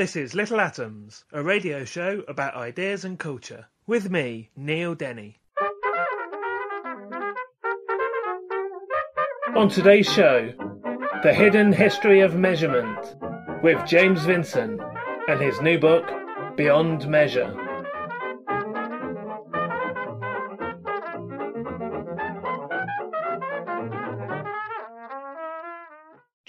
[0.00, 5.42] This is Little Atoms, a radio show about ideas and culture, with me, Neil Denny.
[9.54, 10.54] On today's show,
[11.22, 13.14] The Hidden History of Measurement,
[13.62, 14.80] with James Vincent
[15.28, 16.10] and his new book,
[16.56, 17.69] Beyond Measure.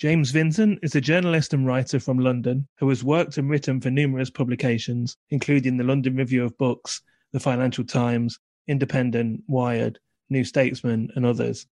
[0.02, 3.91] James Vincent is a journalist and writer from London who has worked and written for
[3.91, 9.99] numerous publications, including the London Review of Books, the Financial Times, Independent, Wired,
[10.31, 11.67] New Statesman, and others,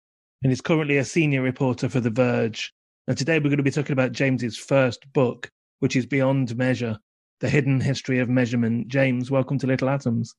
[0.42, 2.74] and is currently a senior reporter for The Verge.
[3.06, 6.98] And today we're going to be talking about James's first book, which is Beyond Measure
[7.38, 8.88] The Hidden History of Measurement.
[8.88, 10.34] James, welcome to Little Atoms.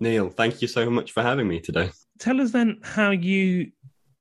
[0.00, 1.92] Neil, thank you so much for having me today.
[2.18, 3.70] Tell us then how you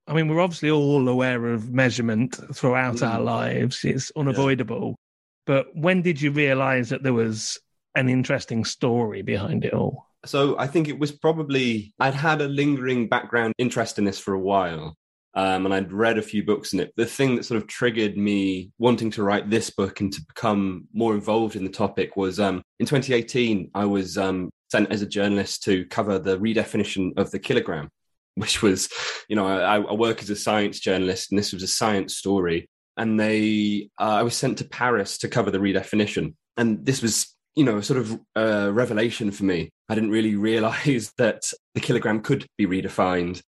[0.09, 3.07] I mean, we're obviously all aware of measurement throughout mm.
[3.07, 3.85] our lives.
[3.85, 4.89] It's unavoidable.
[4.89, 4.95] Yeah.
[5.45, 7.59] But when did you realize that there was
[7.93, 10.07] an interesting story behind it all?
[10.25, 14.33] So I think it was probably, I'd had a lingering background interest in this for
[14.33, 14.95] a while.
[15.35, 16.91] Um, and I'd read a few books in it.
[16.97, 20.87] The thing that sort of triggered me wanting to write this book and to become
[20.91, 25.07] more involved in the topic was um, in 2018, I was um, sent as a
[25.07, 27.89] journalist to cover the redefinition of the kilogram
[28.39, 28.89] which was,
[29.27, 32.69] you know, I, I, work as a science journalist, and this was a science story.
[32.97, 37.35] And they, uh, I was sent to Paris to cover the redefinition, and this was,
[37.55, 39.69] you know, a sort of a revelation for me.
[39.89, 43.41] I didn't really realize that the kilogram could be redefined.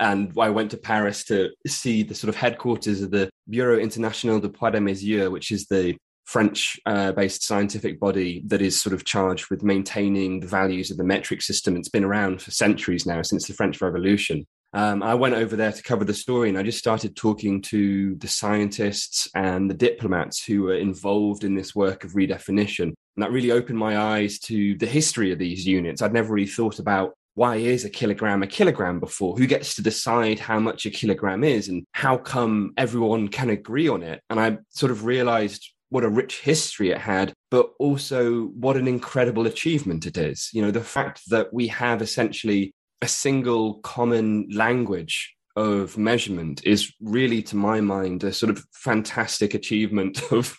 [0.00, 4.38] And I went to Paris to see the sort of headquarters of the Bureau International
[4.38, 5.96] des Poids et Mesures, which is the
[6.28, 10.98] French uh, based scientific body that is sort of charged with maintaining the values of
[10.98, 11.74] the metric system.
[11.74, 14.46] It's been around for centuries now, since the French Revolution.
[14.74, 18.14] Um, I went over there to cover the story and I just started talking to
[18.16, 22.82] the scientists and the diplomats who were involved in this work of redefinition.
[22.82, 26.02] And that really opened my eyes to the history of these units.
[26.02, 29.34] I'd never really thought about why is a kilogram a kilogram before?
[29.36, 33.88] Who gets to decide how much a kilogram is and how come everyone can agree
[33.88, 34.20] on it?
[34.28, 38.88] And I sort of realized what a rich history it had, but also what an
[38.88, 40.50] incredible achievement it is.
[40.52, 46.92] You know, the fact that we have essentially a single common language of measurement is
[47.00, 50.56] really, to my mind, a sort of fantastic achievement of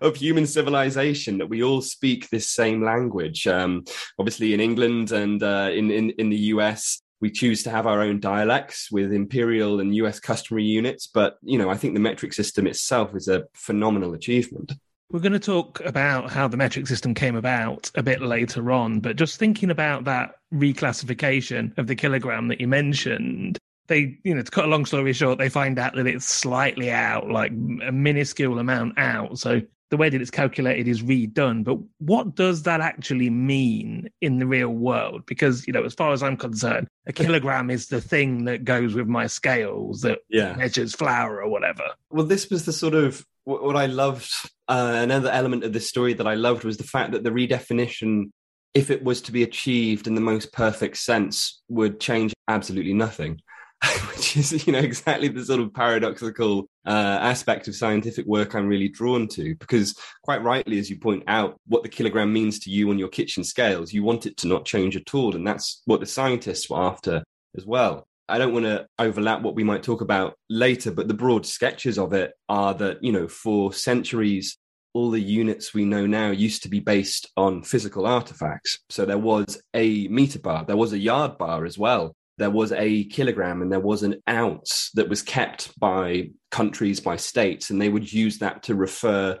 [0.00, 3.46] of human civilization that we all speak this same language.
[3.46, 3.84] Um,
[4.18, 8.02] obviously, in England and uh, in, in in the US, we choose to have our
[8.02, 11.06] own dialects with imperial and US customary units.
[11.06, 14.72] But, you know, I think the metric system itself is a phenomenal achievement.
[15.12, 18.98] We're going to talk about how the metric system came about a bit later on,
[18.98, 23.56] but just thinking about that reclassification of the kilogram that you mentioned,
[23.86, 26.90] they, you know, to cut a long story short, they find out that it's slightly
[26.90, 29.38] out, like a minuscule amount out.
[29.38, 29.60] So
[29.92, 31.62] the way that it's calculated is redone.
[31.62, 35.26] But what does that actually mean in the real world?
[35.26, 38.94] Because, you know, as far as I'm concerned, a kilogram is the thing that goes
[38.94, 40.54] with my scales that yeah.
[40.54, 41.84] measures flour or whatever.
[42.08, 44.32] Well, this was the sort of what I loved.
[44.66, 48.30] Uh, another element of this story that I loved was the fact that the redefinition,
[48.72, 53.42] if it was to be achieved in the most perfect sense, would change absolutely nothing.
[54.14, 58.66] which is you know exactly the sort of paradoxical uh, aspect of scientific work I'm
[58.66, 59.54] really drawn to.
[59.56, 63.08] Because quite rightly as you point out what the kilogram means to you on your
[63.08, 65.34] kitchen scales you want it to not change at all.
[65.34, 67.22] And that's what the scientists were after
[67.56, 68.06] as well.
[68.28, 71.98] I don't want to overlap what we might talk about later but the broad sketches
[71.98, 74.56] of it are that you know for centuries
[74.94, 78.78] all the units we know now used to be based on physical artifacts.
[78.90, 82.72] So there was a meter bar, there was a yard bar as well there was
[82.72, 87.80] a kilogram and there was an ounce that was kept by countries, by states, and
[87.80, 89.38] they would use that to refer,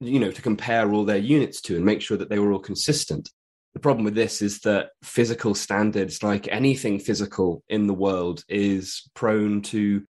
[0.00, 2.58] you know, to compare all their units to and make sure that they were all
[2.58, 3.30] consistent.
[3.74, 9.08] The problem with this is that physical standards, like anything physical in the world, is
[9.14, 10.02] prone to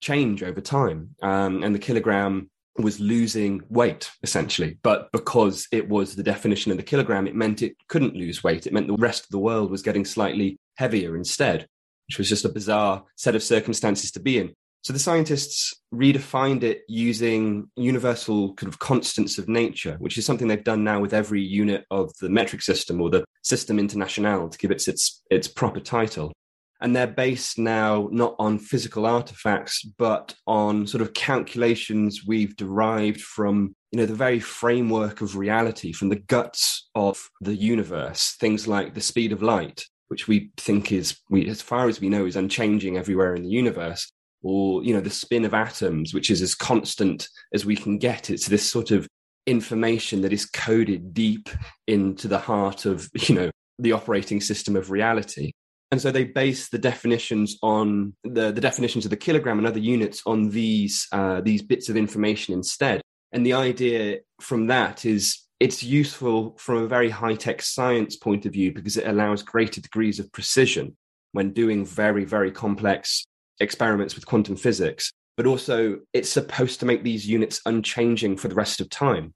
[0.00, 1.16] change over time.
[1.22, 6.78] Um, and the kilogram was losing weight essentially but because it was the definition of
[6.78, 9.68] the kilogram it meant it couldn't lose weight it meant the rest of the world
[9.68, 11.66] was getting slightly heavier instead
[12.08, 14.52] which was just a bizarre set of circumstances to be in.
[14.82, 20.48] So the scientists redefined it using universal kind of constants of nature, which is something
[20.48, 24.58] they've done now with every unit of the metric system or the system international to
[24.58, 26.32] give it its, its proper title.
[26.80, 33.20] And they're based now not on physical artifacts, but on sort of calculations we've derived
[33.20, 38.68] from, you know, the very framework of reality, from the guts of the universe, things
[38.68, 42.26] like the speed of light, which we think is, we, as far as we know,
[42.26, 44.10] is unchanging everywhere in the universe,
[44.42, 48.30] or you know the spin of atoms, which is as constant as we can get.
[48.30, 49.08] It's this sort of
[49.46, 51.48] information that is coded deep
[51.86, 55.52] into the heart of you know the operating system of reality.
[55.90, 59.78] And so they base the definitions on the, the definitions of the kilogram and other
[59.78, 63.00] units on these uh, these bits of information instead.
[63.32, 68.46] And the idea from that is it's useful from a very high tech science point
[68.46, 70.96] of view because it allows greater degrees of precision
[71.32, 73.24] when doing very, very complex
[73.60, 75.10] experiments with quantum physics.
[75.36, 79.34] But also, it's supposed to make these units unchanging for the rest of time.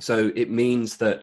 [0.00, 1.22] So it means that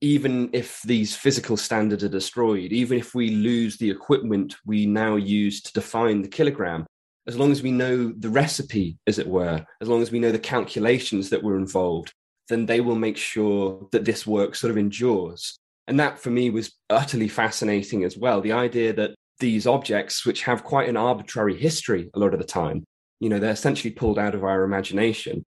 [0.00, 5.16] even if these physical standards are destroyed, even if we lose the equipment we now
[5.16, 6.86] use to define the kilogram,
[7.26, 10.30] as long as we know the recipe, as it were, as long as we know
[10.30, 12.12] the calculations that were involved,
[12.48, 15.58] then they will make sure that this work sort of endures.
[15.86, 18.40] And that for me was utterly fascinating as well.
[18.40, 22.46] The idea that these objects, which have quite an arbitrary history a lot of the
[22.46, 22.84] time,
[23.20, 25.44] you know, they're essentially pulled out of our imagination,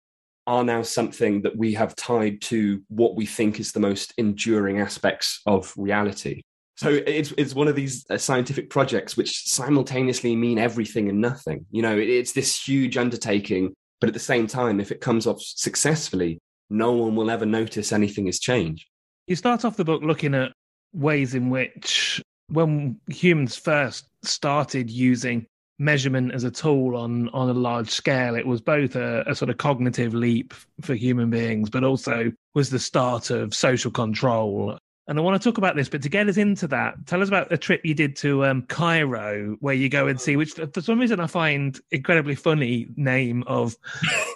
[0.48, 4.80] are now something that we have tied to what we think is the most enduring
[4.80, 6.42] aspects of reality.
[6.78, 11.66] So it's it's one of these uh, scientific projects which simultaneously mean everything and nothing.
[11.72, 15.42] You know, it's this huge undertaking, but at the same time, if it comes off
[15.42, 16.40] successfully,
[16.70, 18.88] no one will ever notice anything has changed.
[19.28, 20.52] You start off the book looking at
[20.94, 25.46] ways in which, when humans first started using
[25.78, 29.50] measurement as a tool on on a large scale it was both a, a, sort
[29.50, 35.20] of cognitive leap for human beings but also was the start of social control and
[35.20, 37.52] I want to talk about this, but to get us into that, tell us about
[37.52, 41.00] a trip you did to um, Cairo, where you go and see, which for some
[41.00, 43.76] reason I find incredibly funny name of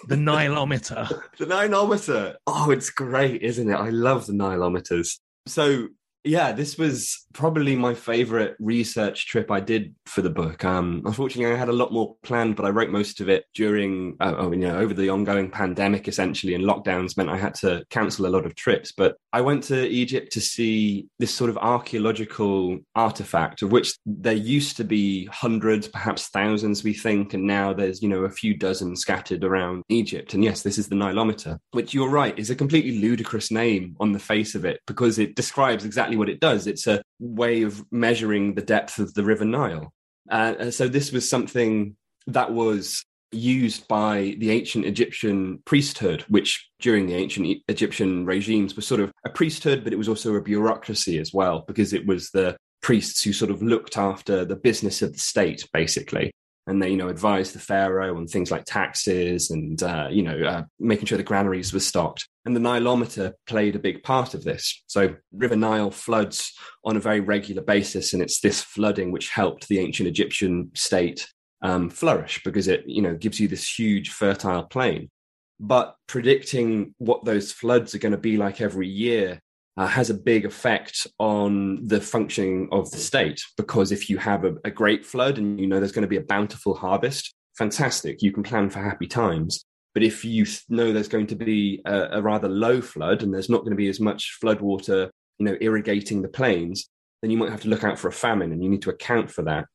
[0.06, 1.08] the Nilometer.
[1.38, 2.36] the Nilometer.
[2.46, 3.74] Oh, it's great, isn't it?
[3.74, 5.18] I love the Nilometers.
[5.46, 5.88] So
[6.24, 10.64] yeah, this was probably my favorite research trip I did for the book.
[10.64, 14.16] Um, unfortunately, I had a lot more planned, but I wrote most of it during,
[14.20, 17.84] uh, oh, you know, over the ongoing pandemic, essentially, and lockdowns meant I had to
[17.88, 18.92] cancel a lot of trips.
[18.92, 24.34] But I went to Egypt to see this sort of archaeological artifact, of which there
[24.34, 28.56] used to be hundreds, perhaps thousands, we think, and now there's, you know, a few
[28.56, 30.34] dozen scattered around Egypt.
[30.34, 34.12] And yes, this is the Nilometer, which you're right is a completely ludicrous name on
[34.12, 36.66] the face of it because it describes exactly exactly what it does.
[36.66, 39.92] It's a way of measuring the depth of the River Nile.
[40.30, 41.96] Uh, so this was something
[42.26, 48.86] that was used by the ancient Egyptian priesthood, which during the ancient Egyptian regimes was
[48.86, 52.30] sort of a priesthood, but it was also a bureaucracy as well, because it was
[52.30, 56.32] the priests who sort of looked after the business of the state, basically
[56.66, 60.38] and they you know advised the pharaoh on things like taxes and uh, you know
[60.42, 62.28] uh, making sure the granaries were stocked.
[62.44, 64.82] And the nilometer played a big part of this.
[64.86, 66.52] So river nile floods
[66.84, 71.26] on a very regular basis and it's this flooding which helped the ancient egyptian state
[71.62, 75.10] um, flourish because it you know gives you this huge fertile plain.
[75.58, 79.40] But predicting what those floods are going to be like every year
[79.76, 83.40] uh, has a big effect on the functioning of the state.
[83.56, 86.16] Because if you have a, a great flood and you know there's going to be
[86.16, 89.64] a bountiful harvest, fantastic, you can plan for happy times.
[89.94, 93.50] But if you know there's going to be a, a rather low flood and there's
[93.50, 96.88] not going to be as much flood water, you know, irrigating the plains,
[97.22, 99.30] then you might have to look out for a famine and you need to account
[99.30, 99.66] for that.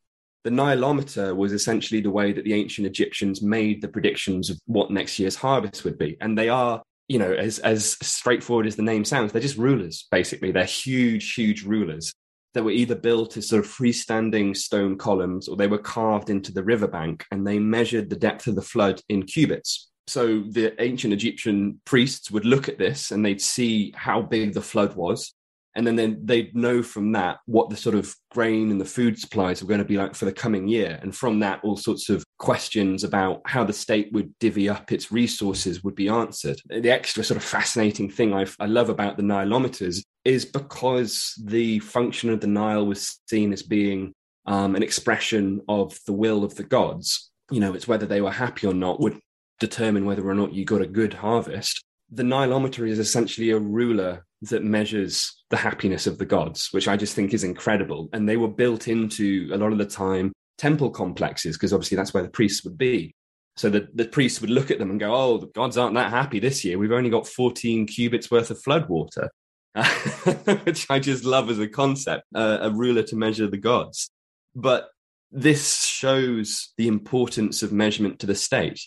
[0.44, 4.92] The Nilometer was essentially the way that the ancient Egyptians made the predictions of what
[4.92, 6.18] next year's harvest would be.
[6.22, 10.08] And they are you know, as as straightforward as the name sounds, they're just rulers,
[10.12, 10.52] basically.
[10.52, 12.14] They're huge, huge rulers
[12.56, 16.54] that were either built as sort of freestanding stone columns or they were carved into
[16.54, 19.92] the riverbank and they measured the depth of the flood in cubits.
[20.08, 24.62] So the ancient Egyptian priests would look at this and they'd see how big the
[24.62, 25.34] flood was.
[25.76, 29.20] And then they, they'd know from that what the sort of grain and the food
[29.20, 30.98] supplies were going to be like for the coming year.
[31.02, 35.12] And from that all sorts of questions about how the state would divvy up its
[35.12, 36.62] resources would be answered.
[36.70, 41.80] The extra sort of fascinating thing I've, i love about the nilometers is because the
[41.80, 44.14] function of the nile was seen as being
[44.46, 47.32] um, an expression of the will of the gods.
[47.52, 49.20] You know it's whether they were happy or not would
[49.60, 54.26] determine whether or not you got a good harvest the nilometer is essentially a ruler
[54.44, 58.10] that measures the happiness of the gods, which I just think is incredible.
[58.14, 62.14] And they were built into a lot of the time temple complexes, because obviously that's
[62.14, 63.16] where the priests would be.
[63.58, 66.12] So the, the priests would look at them and go, Oh, the gods aren't that
[66.12, 66.78] happy this year.
[66.78, 69.32] We've only got 14 cubits worth of flood water,
[70.64, 74.10] which I just love as a concept, uh, a ruler to measure the gods.
[74.54, 74.90] But
[75.32, 78.80] this shows the importance of measurement to the state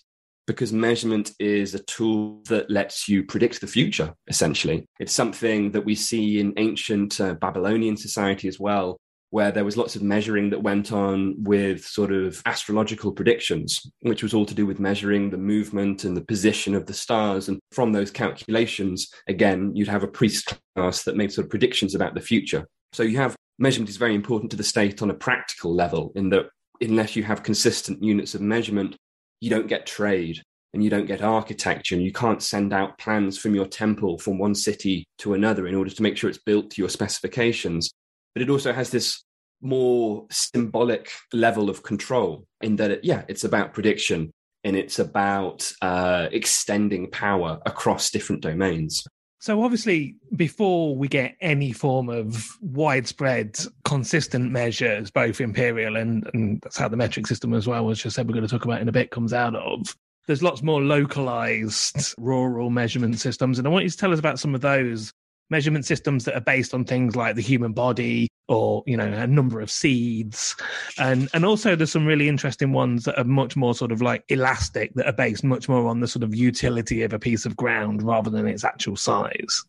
[0.49, 4.87] because measurement is a tool that lets you predict the future, essentially.
[4.99, 8.97] It's something that we see in ancient uh, Babylonian society as well,
[9.29, 14.23] where there was lots of measuring that went on with sort of astrological predictions, which
[14.23, 17.49] was all to do with measuring the movement and the position of the stars.
[17.49, 21.95] And from those calculations, again, you'd have a priest class that made sort of predictions
[21.95, 22.67] about the future.
[22.95, 26.31] So you have measurement is very important to the state on a practical level in
[26.31, 26.47] that
[26.81, 28.97] unless you have consistent units of measurement,
[29.41, 30.43] you don't get trade
[30.75, 34.39] and you don't get architecture and you can't send out plans from your temple from
[34.39, 37.91] one city to another in order to make sure it's built to your specifications.
[38.35, 39.25] But it also has this
[39.61, 44.31] more symbolic level of control in that, it, yeah, it's about prediction
[44.65, 49.05] and it's about uh, extending power across different domains.
[49.41, 56.61] So, obviously, before we get any form of widespread, consistent measures, both imperial and, and
[56.61, 58.81] that's how the metric system as well, as just said, we're going to talk about
[58.81, 63.59] in a bit, comes out of, there's lots more localized rural measurement systems.
[63.59, 65.13] And I want you to tell us about some of those
[65.51, 69.27] measurement systems that are based on things like the human body or you know a
[69.27, 70.57] number of seeds.
[70.99, 74.25] And and also there's some really interesting ones that are much more sort of like
[74.29, 77.57] elastic that are based much more on the sort of utility of a piece of
[77.57, 79.65] ground rather than its actual size.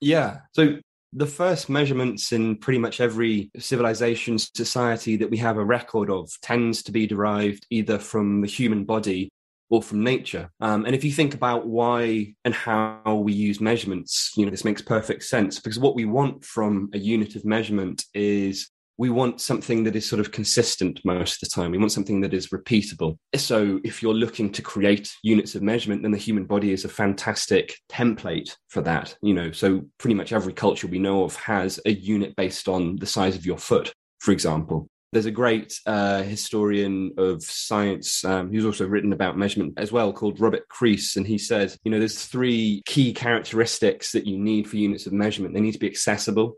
[0.00, 0.38] Yeah.
[0.52, 0.78] So
[1.12, 6.30] the first measurements in pretty much every civilization society that we have a record of
[6.40, 9.28] tends to be derived either from the human body
[9.70, 10.50] or from nature.
[10.60, 14.64] Um, and if you think about why and how we use measurements, you know, this
[14.64, 18.68] makes perfect sense because what we want from a unit of measurement is
[19.00, 21.70] we want something that is sort of consistent most of the time.
[21.70, 23.16] We want something that is repeatable.
[23.34, 26.90] So if you're looking to create units of measurement, then the human body is a
[26.90, 29.16] fantastic template for that.
[29.22, 32.96] You know, so pretty much every culture we know of has a unit based on
[32.96, 34.90] the size of your foot, for example.
[35.12, 40.12] There's a great uh, historian of science um, who's also written about measurement as well
[40.12, 41.16] called Robert Crease.
[41.16, 45.12] And he says, you know, there's three key characteristics that you need for units of
[45.12, 45.52] measurement.
[45.52, 46.56] They need to be accessible,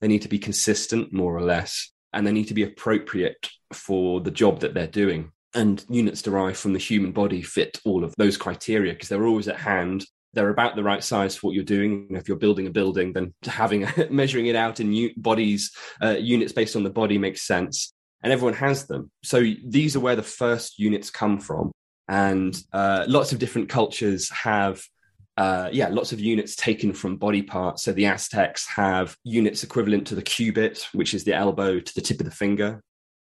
[0.00, 4.20] they need to be consistent, more or less, and they need to be appropriate for
[4.20, 5.30] the job that they're doing.
[5.54, 9.48] And units derived from the human body fit all of those criteria because they're always
[9.48, 12.08] at hand they're about the right size for what you're doing.
[12.10, 15.72] if you're building a building, then having measuring it out in bodies,
[16.02, 17.92] uh, units based on the body makes sense.
[18.22, 19.10] And everyone has them.
[19.24, 21.72] So these are where the first units come from.
[22.08, 24.80] And uh, lots of different cultures have,
[25.36, 27.82] uh, yeah, lots of units taken from body parts.
[27.82, 32.00] So the Aztecs have units equivalent to the cubit, which is the elbow to the
[32.00, 32.80] tip of the finger,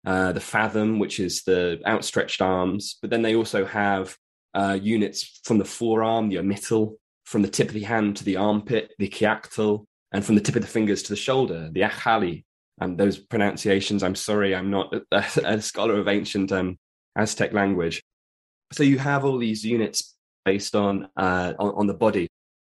[0.06, 2.98] uh, the fathom, which is the outstretched arms.
[3.00, 4.16] But then they also have
[4.54, 8.36] uh, units from the forearm, the omital, from the tip of the hand to the
[8.36, 12.44] armpit, the kiaktal, and from the tip of the fingers to the shoulder, the achali.
[12.80, 16.78] And those pronunciations, I'm sorry, I'm not a, a scholar of ancient um,
[17.16, 18.02] Aztec language.
[18.72, 22.28] So you have all these units based on, uh, on, on the body,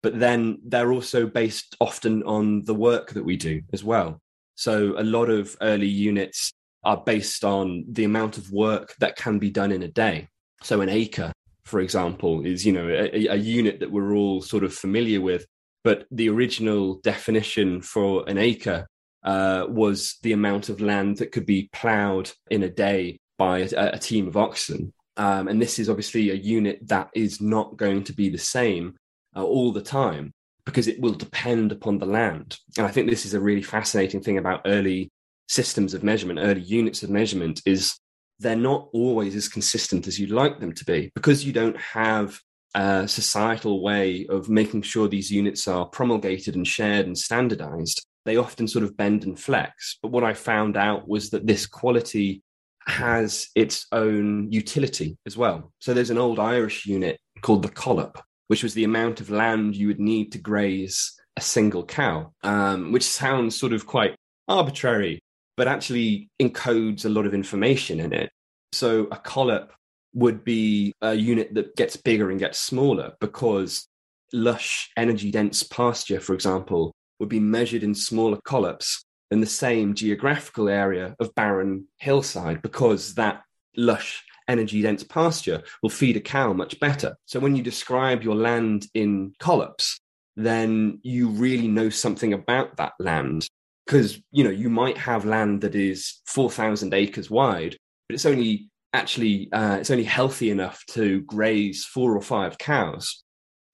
[0.03, 4.21] but then they're also based often on the work that we do as well.
[4.57, 6.53] So a lot of early units
[6.85, 10.29] are based on the amount of work that can be done in a day.
[10.63, 11.33] So an acre
[11.65, 15.47] for example, is you know a, a, unit that we're all sort of familiar with.
[15.83, 18.87] But the original definition for an acre
[19.23, 23.95] uh, was the amount of land that could be ploughed in a day by a,
[23.95, 24.93] a team of oxen.
[25.17, 28.97] Um, and this is obviously a unit that is not going to be the same
[29.37, 30.33] uh, all the time
[30.65, 32.59] because it will depend upon the land.
[32.77, 35.11] And I think this is a really fascinating thing about early
[35.49, 37.99] systems of measurement, early units of measurement, is
[38.45, 42.39] they're not always as consistent as you'd like them to be because you don't have
[42.75, 48.05] a societal way of making sure these units are promulgated and shared and standardized.
[48.27, 49.99] They often sort of bend and flex.
[50.03, 52.43] But what I found out was that this quality
[52.87, 55.73] has its own utility as well.
[55.79, 59.75] So there's an old Irish unit called the collop, which was the amount of land
[59.75, 64.15] you would need to graze a single cow, um, which sounds sort of quite
[64.49, 65.23] arbitrary,
[65.57, 68.31] but actually encodes a lot of information in it.
[68.73, 69.69] So a collop
[70.15, 73.87] would be a unit that gets bigger and gets smaller because
[74.33, 79.95] lush, energy dense pasture, for example, would be measured in smaller collops than the same
[79.95, 83.43] geographical area of barren hillside because that
[83.77, 87.17] lush, energy dense pasture will feed a cow much better.
[87.27, 90.01] So when you describe your land in collops,
[90.37, 93.49] then you really know something about that land
[93.87, 97.77] because you know you might have land that is 4000 acres wide
[98.09, 103.25] but it's only actually uh, it's only healthy enough to graze four or five cows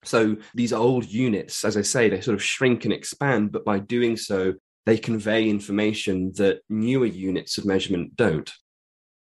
[0.03, 3.79] so these old units, as I say, they sort of shrink and expand, but by
[3.79, 4.53] doing so,
[4.85, 8.51] they convey information that newer units of measurement don't.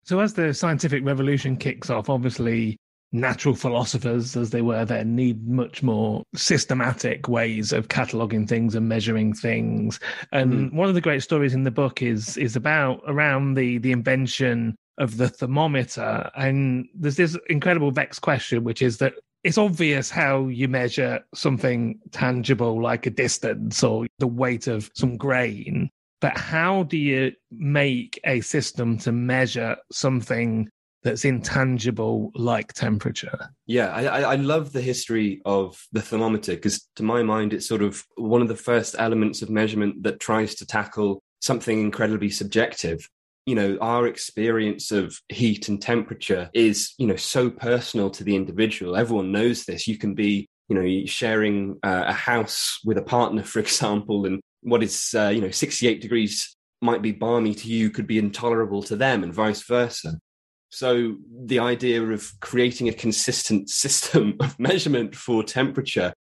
[0.04, 2.78] So as the scientific revolution kicks off, obviously
[3.12, 8.88] natural philosophers as they were then need much more systematic ways of cataloging things and
[8.88, 9.99] measuring things
[10.33, 10.73] and mm.
[10.73, 14.76] one of the great stories in the book is is about around the the invention
[14.99, 20.49] of the thermometer and there's this incredible vex question which is that it's obvious how
[20.49, 25.90] you measure something tangible like a distance or the weight of some grain.
[26.21, 30.69] But how do you make a system to measure something
[31.02, 33.50] that's intangible like temperature?
[33.66, 37.83] Yeah, I, I love the history of the thermometer because, to my mind, it's sort
[37.83, 43.09] of one of the first elements of measurement that tries to tackle something incredibly subjective.
[43.47, 48.37] You know our experience of heat and temperature is you know so personal to the
[48.37, 48.97] individual.
[48.97, 49.88] Everyone knows this.
[49.88, 54.40] You can be you know sharing uh, a house with a partner for example and
[54.62, 58.83] what is uh, you know 68 degrees might be balmy to you could be intolerable
[58.85, 60.19] to them and vice versa
[60.70, 66.12] so the idea of creating a consistent system of measurement for temperature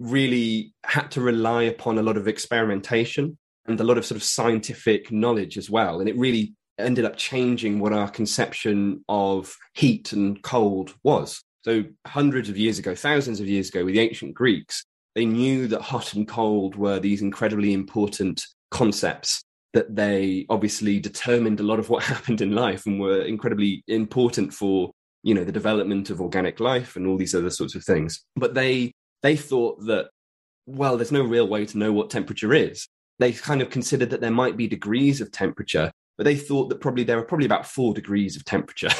[0.00, 3.36] really had to rely upon a lot of experimentation
[3.66, 7.16] and a lot of sort of scientific knowledge as well and it really ended up
[7.16, 11.42] changing what our conception of heat and cold was.
[11.64, 14.84] So, hundreds of years ago, thousands of years ago, with the ancient Greeks,
[15.14, 19.42] they knew that hot and cold were these incredibly important concepts
[19.78, 24.52] that they obviously determined a lot of what happened in life and were incredibly important
[24.52, 24.90] for
[25.22, 28.54] you know the development of organic life and all these other sorts of things but
[28.54, 30.08] they they thought that
[30.66, 32.88] well there's no real way to know what temperature is
[33.20, 36.80] they kind of considered that there might be degrees of temperature but they thought that
[36.80, 38.90] probably there were probably about four degrees of temperature.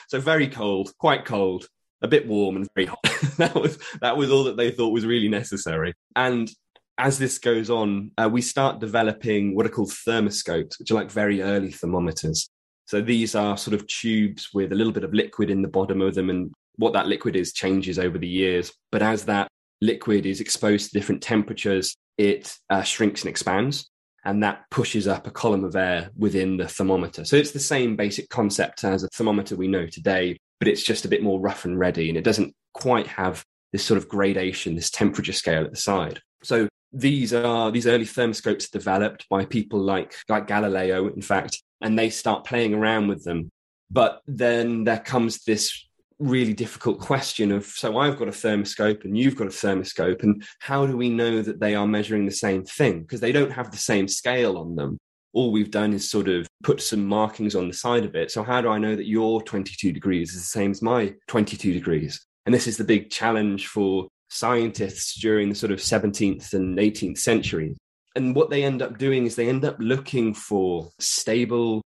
[0.08, 1.68] so very cold, quite cold,
[2.02, 2.98] a bit warm and very hot.
[3.36, 5.94] that was that was all that they thought was really necessary.
[6.16, 6.50] And
[6.98, 11.10] as this goes on, uh, we start developing what are called thermoscopes, which are like
[11.10, 12.48] very early thermometers.
[12.86, 16.00] So these are sort of tubes with a little bit of liquid in the bottom
[16.00, 18.72] of them, and what that liquid is changes over the years.
[18.90, 19.48] But as that
[19.80, 23.88] liquid is exposed to different temperatures, it uh, shrinks and expands
[24.24, 27.24] and that pushes up a column of air within the thermometer.
[27.24, 31.04] So it's the same basic concept as a thermometer we know today, but it's just
[31.04, 34.74] a bit more rough and ready, and it doesn't quite have this sort of gradation,
[34.74, 36.20] this temperature scale at the side.
[36.42, 41.98] So these are these early thermoscopes developed by people like like Galileo, in fact, and
[41.98, 43.50] they start playing around with them.
[43.90, 45.86] But then there comes this
[46.18, 50.42] really difficult question of so I've got a thermoscope and you've got a thermoscope, and
[50.60, 53.02] how do we know that they are measuring the same thing?
[53.02, 54.98] Because they don't have the same scale on them.
[55.34, 58.30] All we've done is sort of put some markings on the side of it.
[58.30, 61.74] So, how do I know that your 22 degrees is the same as my 22
[61.74, 62.24] degrees?
[62.46, 67.18] And this is the big challenge for scientists during the sort of 17th and 18th
[67.18, 67.76] century.
[68.16, 71.82] And what they end up doing is they end up looking for stable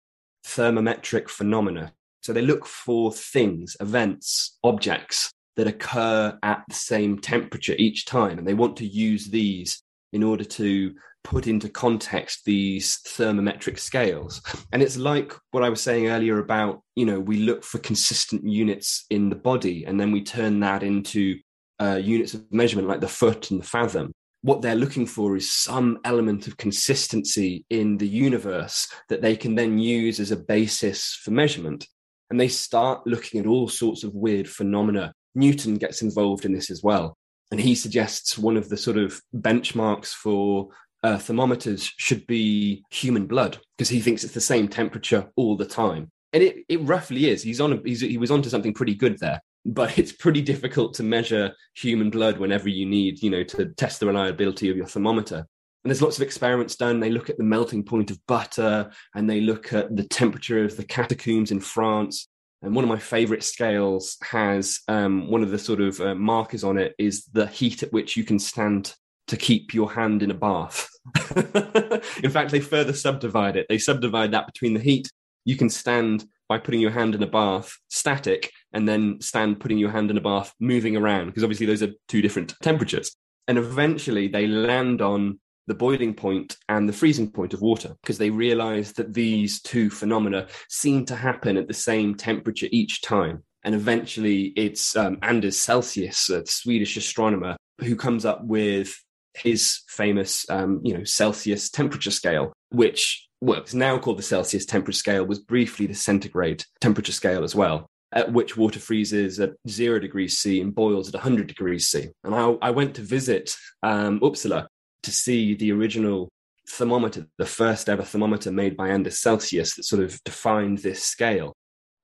[0.44, 1.92] thermometric phenomena
[2.28, 8.38] so they look for things, events, objects that occur at the same temperature each time.
[8.38, 14.42] And they want to use these in order to put into context these thermometric scales.
[14.72, 18.46] And it's like what I was saying earlier about, you know, we look for consistent
[18.46, 21.38] units in the body and then we turn that into
[21.80, 24.12] uh, units of measurement like the foot and the fathom.
[24.42, 29.54] What they're looking for is some element of consistency in the universe that they can
[29.54, 31.86] then use as a basis for measurement
[32.30, 35.12] and they start looking at all sorts of weird phenomena.
[35.34, 37.16] Newton gets involved in this as well.
[37.50, 40.68] And he suggests one of the sort of benchmarks for
[41.02, 45.64] uh, thermometers should be human blood because he thinks it's the same temperature all the
[45.64, 46.10] time.
[46.34, 47.42] And it, it roughly is.
[47.42, 47.72] He's on.
[47.72, 49.40] A, he's, he was onto something pretty good there.
[49.68, 54.00] But it's pretty difficult to measure human blood whenever you need, you know, to test
[54.00, 55.46] the reliability of your thermometer.
[55.84, 57.00] And there's lots of experiments done.
[57.00, 60.76] They look at the melting point of butter and they look at the temperature of
[60.76, 62.28] the catacombs in France.
[62.62, 66.64] And one of my favorite scales has um, one of the sort of uh, markers
[66.64, 68.94] on it is the heat at which you can stand
[69.28, 70.88] to keep your hand in a bath.
[71.36, 73.66] in fact, they further subdivide it.
[73.68, 75.08] They subdivide that between the heat
[75.44, 79.78] you can stand by putting your hand in a bath static and then stand putting
[79.78, 83.14] your hand in a bath moving around because obviously those are two different temperatures.
[83.46, 88.18] And eventually they land on the boiling point and the freezing point of water because
[88.18, 93.42] they realize that these two phenomena seem to happen at the same temperature each time.
[93.64, 98.94] And eventually it's um, Anders Celsius, a Swedish astronomer, who comes up with
[99.34, 104.66] his famous, um, you know, Celsius temperature scale, which well, it's now called the Celsius
[104.66, 109.52] temperature scale, was briefly the centigrade temperature scale as well, at which water freezes at
[109.68, 112.08] zero degrees C and boils at 100 degrees C.
[112.24, 113.54] And I, I went to visit
[113.84, 114.66] um, Uppsala
[115.04, 116.28] to see the original
[116.68, 121.54] thermometer, the first ever thermometer made by Anders Celsius that sort of defined this scale.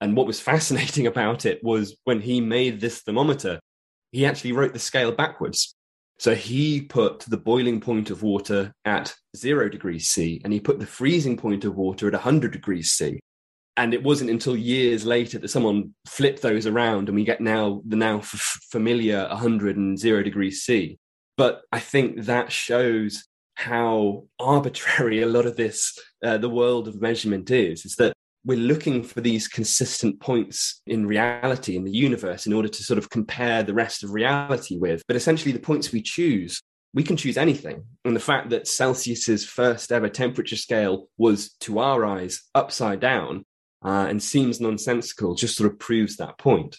[0.00, 3.58] And what was fascinating about it was when he made this thermometer,
[4.12, 5.74] he actually wrote the scale backwards.
[6.20, 10.78] So he put the boiling point of water at zero degrees C and he put
[10.78, 13.18] the freezing point of water at 100 degrees C.
[13.76, 17.82] And it wasn't until years later that someone flipped those around and we get now
[17.86, 20.98] the now f- familiar 100 and zero degrees C.
[21.36, 23.24] But I think that shows
[23.56, 28.12] how arbitrary a lot of this, uh, the world of measurement is, is that
[28.44, 32.98] we're looking for these consistent points in reality in the universe in order to sort
[32.98, 35.02] of compare the rest of reality with.
[35.08, 36.60] But essentially, the points we choose,
[36.92, 37.84] we can choose anything.
[38.04, 43.44] And the fact that Celsius's first ever temperature scale was, to our eyes, upside down
[43.84, 46.78] uh, and seems nonsensical just sort of proves that point.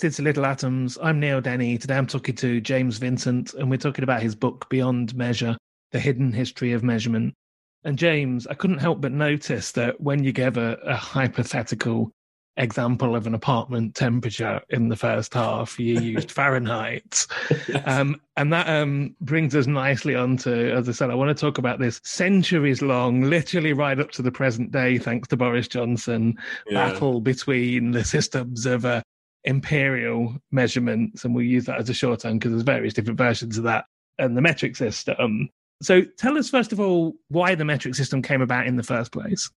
[0.00, 0.96] You're to Little Atoms.
[1.02, 1.76] I'm Neil Denny.
[1.76, 5.54] Today I'm talking to James Vincent, and we're talking about his book, Beyond Measure
[5.90, 7.34] The Hidden History of Measurement.
[7.84, 12.10] And James, I couldn't help but notice that when you gave a, a hypothetical
[12.56, 17.26] example of an apartment temperature in the first half, you used Fahrenheit.
[17.68, 17.82] Yes.
[17.84, 21.40] Um, and that um, brings us nicely on to, as I said, I want to
[21.40, 25.68] talk about this centuries long, literally right up to the present day, thanks to Boris
[25.68, 26.90] Johnson, Yeah.
[26.92, 29.01] battle between the systems of uh,
[29.44, 33.64] imperial measurements, and we'll use that as a shorthand because there's various different versions of
[33.64, 33.86] that,
[34.18, 35.48] and the metric system.
[35.82, 39.10] So tell us, first of all, why the metric system came about in the first
[39.10, 39.50] place.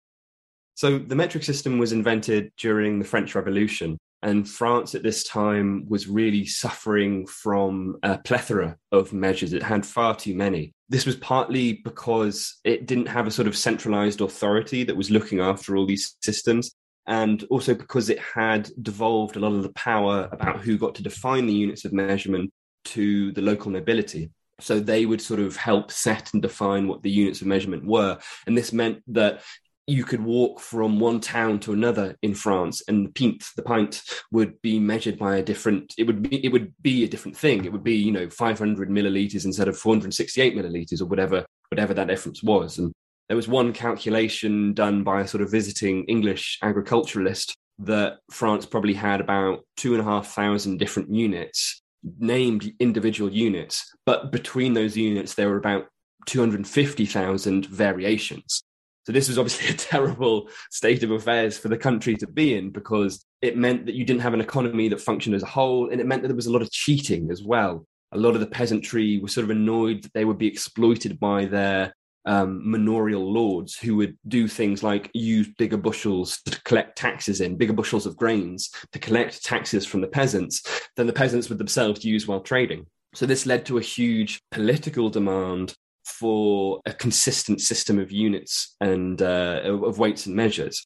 [0.75, 5.85] So the metric system was invented during the French Revolution, and France at this time
[5.87, 9.53] was really suffering from a plethora of measures.
[9.53, 10.73] It had far too many.
[10.89, 15.41] This was partly because it didn't have a sort of centralized authority that was looking
[15.41, 16.73] after all these systems.
[17.07, 21.03] And also because it had devolved a lot of the power about who got to
[21.03, 22.53] define the units of measurement
[22.85, 24.31] to the local nobility.
[24.61, 28.19] So they would sort of help set and define what the units of measurement were.
[28.47, 29.43] And this meant that
[29.87, 34.03] you could walk from one town to another in France, and the pint, the pint,
[34.33, 35.95] would be measured by a different.
[35.99, 37.65] It would be it would be a different thing.
[37.65, 42.09] It would be you know 500 milliliters instead of 468 milliliters or whatever whatever that
[42.09, 42.79] difference was.
[42.79, 42.93] And
[43.29, 48.95] there was one calculation done by a sort of visiting English agriculturalist that France probably
[48.95, 51.83] had about two and a half thousand different units
[52.19, 55.87] named individual units, but between those units, there were about
[56.27, 58.63] 250,000 variations.
[59.07, 62.71] So this was obviously a terrible state of affairs for the country to be in
[62.71, 66.01] because it meant that you didn't have an economy that functioned as a whole, and
[66.01, 67.87] it meant that there was a lot of cheating as well.
[68.13, 71.47] A lot of the peasantry were sort of annoyed that they would be exploited by
[71.47, 71.95] their
[72.27, 77.57] um, manorial lords who would do things like use bigger bushels to collect taxes in,
[77.57, 80.63] bigger bushels of grains to collect taxes from the peasants
[80.97, 82.87] than the peasants would themselves use while trading.
[83.15, 89.21] So this led to a huge political demand for a consistent system of units and
[89.23, 90.85] uh, of weights and measures.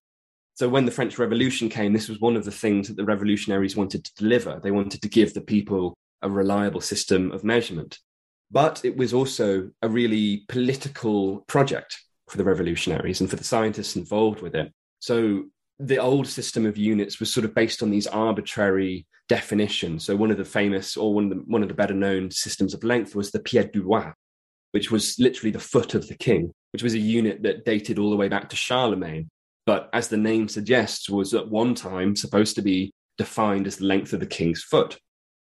[0.55, 3.77] So when the French Revolution came, this was one of the things that the revolutionaries
[3.77, 4.61] wanted to deliver.
[4.61, 7.98] They wanted to give the people a reliable system of measurement.
[8.51, 11.97] But it was also a really political project
[12.29, 14.73] for the revolutionaries and for the scientists involved with it.
[15.01, 15.45] So
[15.79, 20.05] the old system of units was sort of based on these arbitrary definitions.
[20.05, 22.75] So one of the famous or one of the, one of the better known systems
[22.75, 24.13] of length was the pied du roi,
[24.73, 28.11] which was literally the foot of the king, which was a unit that dated all
[28.11, 29.29] the way back to Charlemagne.
[29.67, 33.85] But as the name suggests, was at one time supposed to be defined as the
[33.85, 34.99] length of the king's foot.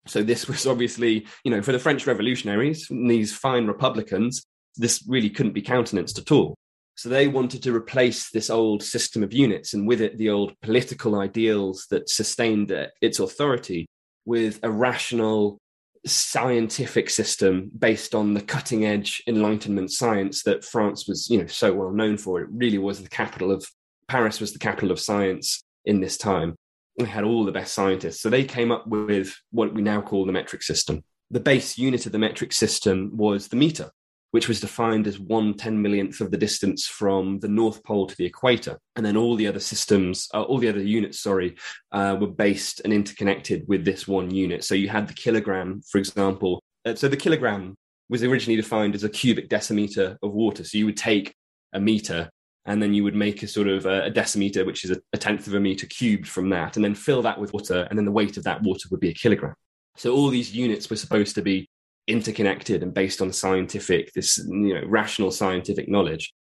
[0.07, 4.43] So this was obviously, you know, for the French revolutionaries, these fine Republicans,
[4.77, 6.55] this really couldn't be countenanced at all.
[6.97, 10.55] So they wanted to replace this old system of units and with it the old
[10.63, 13.87] political ideals that sustained its authority
[14.25, 15.59] with a rational
[16.07, 21.73] scientific system based on the cutting edge enlightenment science that France was, you know, so
[21.73, 22.41] well known for.
[22.41, 23.65] It really was the capital of
[24.09, 26.57] Paris was the capital of science in this time
[26.99, 28.21] we had all the best scientists.
[28.21, 31.05] So they came up with what we now call the metric system.
[31.31, 33.91] The base unit of the metric system was the meter,
[34.31, 38.17] which was defined as one ten millionth of the distance from the North Pole to
[38.17, 38.79] the equator.
[38.97, 41.57] And then all the other systems, uh, all the other units, sorry,
[41.93, 44.65] uh, were based and interconnected with this one unit.
[44.65, 46.63] So you had the kilogram, for example.
[46.85, 47.77] Uh, so the kilogram
[48.09, 50.65] was originally defined as a cubic decimeter of water.
[50.65, 51.35] So you would take
[51.75, 52.31] a meter
[52.69, 55.47] and then you would make a sort of a, decimeter, which is a, a tenth
[55.47, 58.13] of a meter cubed from that, and then fill that with water, and then the
[58.13, 59.55] weight of that water would be a kilogram.
[59.97, 61.69] So all these units were supposed to be
[62.07, 66.33] interconnected and based on scientific, this you know, rational scientific knowledge,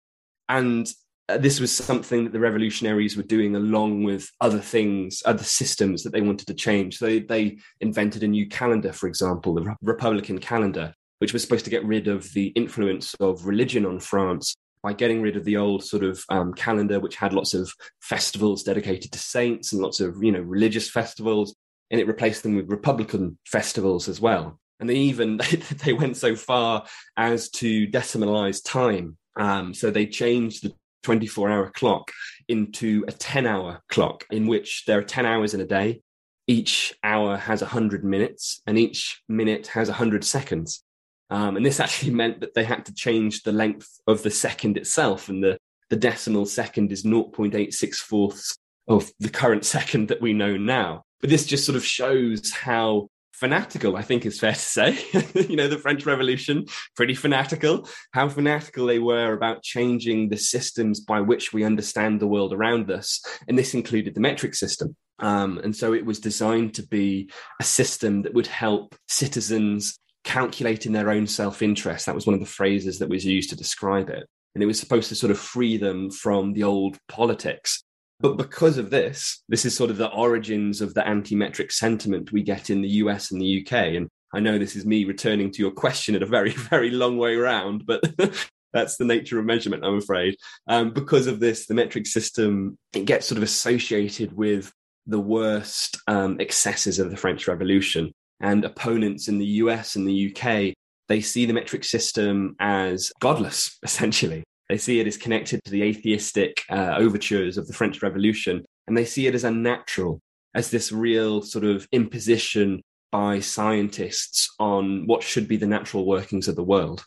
[0.48, 0.86] and
[1.28, 6.02] uh, this was something that the revolutionaries were doing along with other things, other systems
[6.02, 6.98] that they wanted to change.
[6.98, 11.64] So they, they invented a new calendar, for example, the Republican calendar, which was supposed
[11.64, 14.56] to get rid of the influence of religion on France
[14.86, 17.68] by getting rid of the old sort of um, calendar, which had lots of
[18.00, 21.56] festivals dedicated to saints and lots of you know religious festivals,
[21.90, 24.60] and it replaced them with Republican festivals as well.
[24.78, 25.40] And they even
[25.84, 29.16] they went so far as to decimalize time.
[29.36, 30.72] Um, so they changed the
[31.02, 32.12] 24 hour clock
[32.46, 36.00] into a 10 hour clock, in which there are 10 hours in a day.
[36.46, 40.84] Each hour has 100 minutes, and each minute has 100 seconds.
[41.30, 44.76] Um, and this actually meant that they had to change the length of the second
[44.76, 45.58] itself, and the,
[45.90, 48.56] the decimal second is 0.864
[48.88, 51.02] of the current second that we know now.
[51.20, 54.98] But this just sort of shows how fanatical, I think is fair to say.
[55.34, 61.00] you know, the French Revolution, pretty fanatical, how fanatical they were about changing the systems
[61.00, 63.22] by which we understand the world around us.
[63.46, 64.96] And this included the metric system.
[65.18, 70.92] Um, and so it was designed to be a system that would help citizens calculating
[70.92, 72.04] their own self interest.
[72.04, 74.26] That was one of the phrases that was used to describe it.
[74.54, 77.82] And it was supposed to sort of free them from the old politics.
[78.20, 82.32] But because of this, this is sort of the origins of the anti metric sentiment
[82.32, 83.72] we get in the US and the UK.
[83.94, 87.18] And I know this is me returning to your question at a very, very long
[87.18, 88.02] way around, but
[88.72, 90.36] that's the nature of measurement, I'm afraid.
[90.66, 94.72] Um, because of this, the metric system, it gets sort of associated with
[95.06, 100.34] the worst um, excesses of the French Revolution and opponents in the US and the
[100.34, 100.74] UK,
[101.08, 104.44] they see the metric system as godless, essentially.
[104.68, 108.96] They see it as connected to the atheistic uh, overtures of the French Revolution, and
[108.96, 110.20] they see it as unnatural,
[110.54, 116.48] as this real sort of imposition by scientists on what should be the natural workings
[116.48, 117.04] of the world.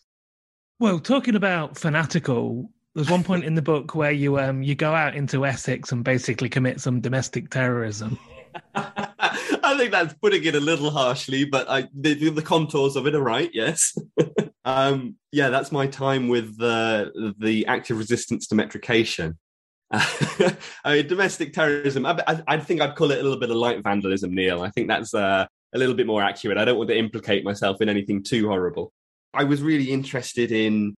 [0.80, 4.94] Well, talking about fanatical, There's one point in the book where you um you go
[4.94, 8.18] out into Essex and basically commit some domestic terrorism.
[9.70, 13.16] I think that's putting it a little harshly, but I the, the contours of it
[13.16, 13.50] are right.
[13.54, 13.96] Yes.
[14.66, 19.38] um, yeah, that's my time with the the active resistance to metrication.
[19.92, 20.56] I
[20.86, 22.06] mean, domestic terrorism.
[22.06, 24.62] I, I, I, think I'd call it a little bit of light vandalism, Neil.
[24.62, 26.60] I think that's uh, a little bit more accurate.
[26.60, 28.92] I don't want to implicate myself in anything too horrible.
[29.34, 30.96] I was really interested in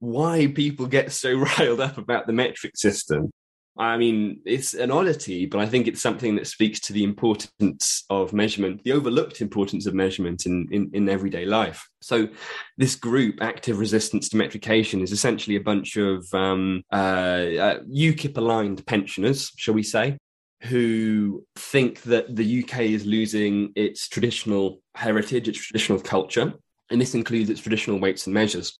[0.00, 3.30] why people get so riled up about the metric system.
[3.78, 8.04] I mean, it's an oddity, but I think it's something that speaks to the importance
[8.10, 11.88] of measurement, the overlooked importance of measurement in, in, in everyday life.
[12.02, 12.28] So,
[12.76, 18.36] this group, Active Resistance to Metrication, is essentially a bunch of um, uh, uh, UKIP
[18.36, 20.18] aligned pensioners, shall we say,
[20.64, 26.52] who think that the UK is losing its traditional heritage, its traditional culture,
[26.90, 28.78] and this includes its traditional weights and measures.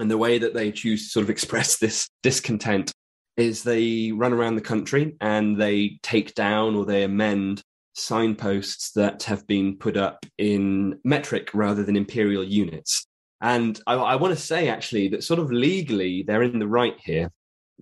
[0.00, 2.92] And the way that they choose to sort of express this discontent
[3.36, 7.62] is they run around the country and they take down or they amend
[7.94, 13.06] signposts that have been put up in metric rather than imperial units.
[13.40, 16.96] And I, I want to say actually that sort of legally they're in the right
[16.98, 17.30] here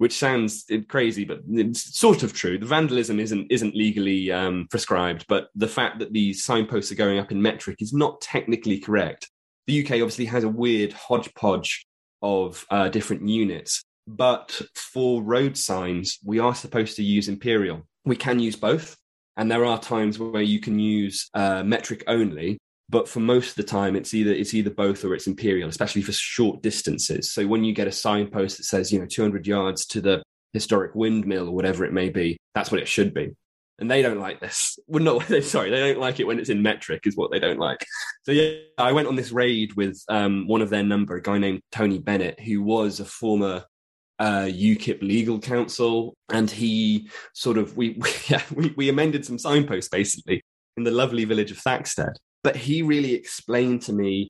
[0.00, 2.56] which sounds crazy, but it's sort of true.
[2.56, 7.18] The vandalism isn't isn't legally um, prescribed, but the fact that these signposts are going
[7.18, 9.30] up in metric is not technically correct.
[9.66, 11.86] The UK obviously has a weird hodgepodge
[12.22, 17.86] of uh, different units, but for road signs, we are supposed to use imperial.
[18.04, 18.96] We can use both,
[19.36, 22.58] and there are times where you can use uh, metric only.
[22.90, 26.02] But for most of the time it's either it's either both or it's imperial especially
[26.02, 27.32] for short distances.
[27.32, 30.96] So when you get a signpost that says you know 200 yards to the historic
[30.96, 33.30] windmill or whatever it may be that's what it should be.
[33.78, 34.76] And they don't like this.
[34.88, 37.60] Well no sorry they don't like it when it's in metric is what they don't
[37.60, 37.86] like.
[38.26, 41.38] So yeah i went on this raid with um, one of their number a guy
[41.38, 43.64] named tony bennett who was a former
[44.20, 49.38] uh, UKIP legal counsel, and he sort of we we, yeah, we we amended some
[49.38, 50.42] signposts basically
[50.76, 54.28] in the lovely village of Thaxted, but he really explained to me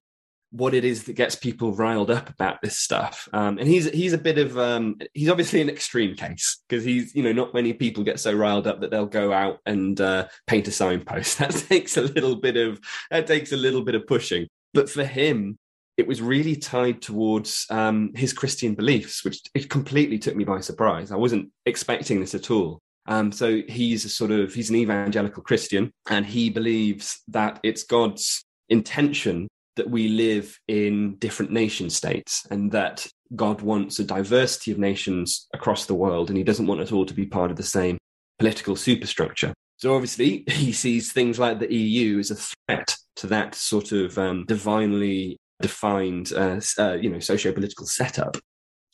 [0.53, 3.29] what it is that gets people riled up about this stuff.
[3.33, 7.15] Um, and he's he's a bit of um, he's obviously an extreme case because he's
[7.15, 10.27] you know not many people get so riled up that they'll go out and uh,
[10.47, 11.39] paint a signpost.
[11.41, 14.47] That takes a little bit of that takes a little bit of pushing.
[14.73, 15.59] But for him,
[16.01, 20.61] it was really tied towards um, his Christian beliefs, which it completely took me by
[20.61, 21.13] surprise.
[21.13, 22.81] I wasn't expecting this at all.
[23.07, 27.85] Um, so he's a sort of he's an evangelical Christian, and he believes that it's
[27.85, 34.73] God's intention that we live in different nation states, and that God wants a diversity
[34.73, 37.59] of nations across the world, and He doesn't want us all to be part of
[37.59, 37.99] the same
[38.39, 39.53] political superstructure.
[39.77, 44.19] So obviously, he sees things like the EU as a threat to that sort of
[44.19, 48.37] um, divinely defined, uh, uh, you know, socio-political setup.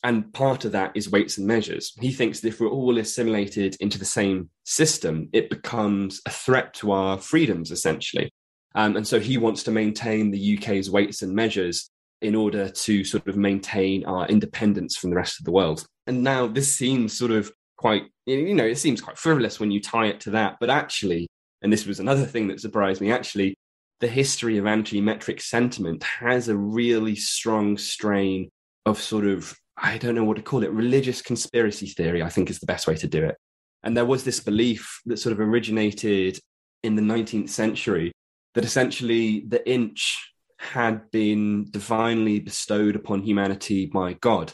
[0.03, 1.93] And part of that is weights and measures.
[2.01, 6.75] He thinks that if we're all assimilated into the same system, it becomes a threat
[6.75, 8.31] to our freedoms, essentially.
[8.77, 11.91] Um, and so he wants to maintain the UK's weights and measures
[12.23, 15.87] in order to sort of maintain our independence from the rest of the world.
[16.07, 19.81] And now this seems sort of quite, you know, it seems quite frivolous when you
[19.81, 20.57] tie it to that.
[20.61, 21.27] But actually,
[21.63, 23.57] and this was another thing that surprised me, actually,
[24.01, 28.51] the history of anti metric sentiment has a really strong strain
[28.85, 32.49] of sort of I don't know what to call it, religious conspiracy theory, I think
[32.49, 33.37] is the best way to do it.
[33.83, 36.39] And there was this belief that sort of originated
[36.83, 38.13] in the 19th century
[38.55, 44.53] that essentially the inch had been divinely bestowed upon humanity by God.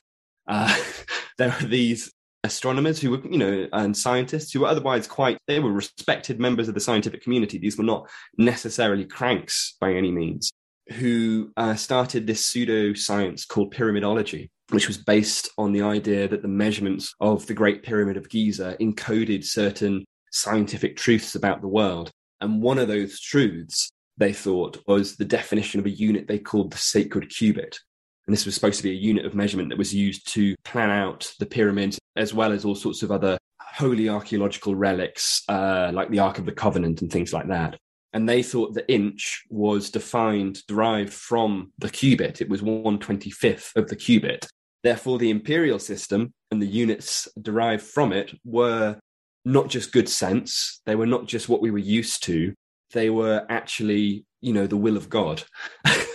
[0.48, 0.76] Uh,
[1.38, 2.12] there are these
[2.44, 6.68] astronomers who were, you know, and scientists who were otherwise quite, they were respected members
[6.68, 7.58] of the scientific community.
[7.58, 10.50] These were not necessarily cranks by any means,
[10.94, 16.42] who uh, started this pseudo science called pyramidology which was based on the idea that
[16.42, 22.10] the measurements of the Great Pyramid of Giza encoded certain scientific truths about the world.
[22.40, 26.72] And one of those truths, they thought, was the definition of a unit they called
[26.72, 27.78] the sacred cubit.
[28.26, 30.90] And this was supposed to be a unit of measurement that was used to plan
[30.90, 36.10] out the pyramid, as well as all sorts of other holy archaeological relics, uh, like
[36.10, 37.78] the Ark of the Covenant and things like that.
[38.12, 42.40] And they thought the inch was defined, derived from the cubit.
[42.40, 44.46] It was 125th of the cubit.
[44.82, 48.98] Therefore, the imperial system and the units derived from it were
[49.44, 52.54] not just good sense, they were not just what we were used to,
[52.92, 55.42] they were actually, you know, the will of God.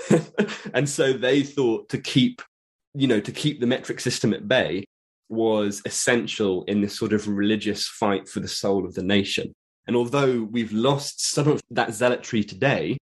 [0.74, 2.42] and so they thought to keep,
[2.94, 4.86] you know, to keep the metric system at bay
[5.30, 9.52] was essential in this sort of religious fight for the soul of the nation.
[9.88, 12.98] And although we've lost some of that zealotry today,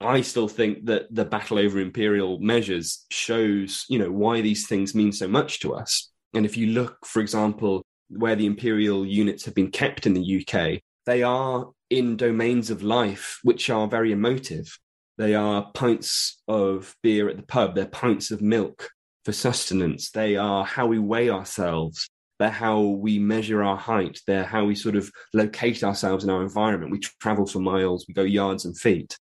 [0.00, 4.94] I still think that the battle over imperial measures shows, you know, why these things
[4.94, 6.10] mean so much to us.
[6.34, 10.44] And if you look, for example, where the imperial units have been kept in the
[10.44, 14.78] UK, they are in domains of life which are very emotive.
[15.16, 18.90] They are pints of beer at the pub, they're pints of milk
[19.24, 24.44] for sustenance, they are how we weigh ourselves, they're how we measure our height, they're
[24.44, 26.92] how we sort of locate ourselves in our environment.
[26.92, 29.16] We travel for miles, we go yards and feet.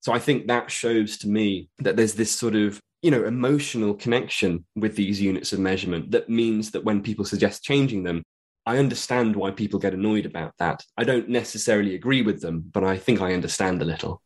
[0.00, 3.94] So I think that shows to me that there's this sort of you know emotional
[3.94, 8.22] connection with these units of measurement that means that when people suggest changing them
[8.66, 10.82] I understand why people get annoyed about that.
[10.96, 14.20] I don't necessarily agree with them, but I think I understand a little.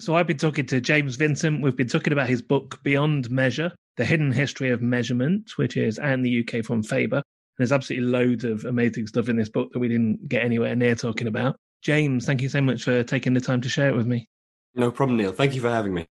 [0.00, 1.62] So I've been talking to James Vincent.
[1.62, 5.98] We've been talking about his book Beyond Measure: The Hidden History of Measurement, which is
[5.98, 7.18] and the UK from Faber.
[7.18, 7.22] And
[7.58, 10.96] there's absolutely loads of amazing stuff in this book that we didn't get anywhere near
[10.96, 11.56] talking about.
[11.82, 14.28] James, thank you so much for taking the time to share it with me.
[14.74, 15.32] No problem, Neil.
[15.32, 16.06] Thank you for having me.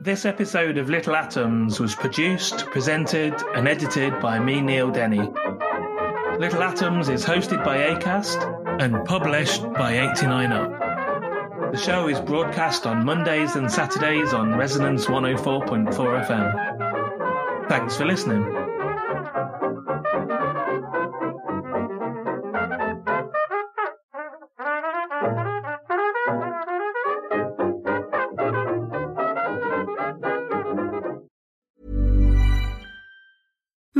[0.00, 5.30] This episode of Little Atoms was produced, presented, and edited by me, Neil Denny.
[6.38, 11.72] Little Atoms is hosted by ACAST and published by 89UP.
[11.72, 17.68] The show is broadcast on Mondays and Saturdays on Resonance 104.4 FM.
[17.70, 18.65] Thanks for listening.